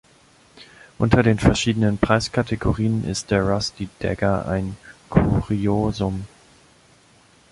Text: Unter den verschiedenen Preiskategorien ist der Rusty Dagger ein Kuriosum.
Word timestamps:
Unter 0.97 1.21
den 1.21 1.37
verschiedenen 1.37 1.99
Preiskategorien 1.99 3.03
ist 3.07 3.29
der 3.29 3.43
Rusty 3.47 3.87
Dagger 3.99 4.47
ein 4.47 4.75
Kuriosum. 5.11 6.25